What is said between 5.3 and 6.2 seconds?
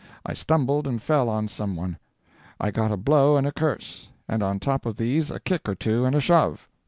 kick or two and a